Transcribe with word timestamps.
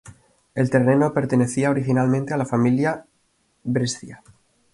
El 0.55 0.71
terreno 0.71 1.13
pertenecía 1.13 1.69
originalmente 1.69 2.33
a 2.33 2.37
la 2.37 2.47
familia 2.47 3.05
Brescia. 3.63 4.23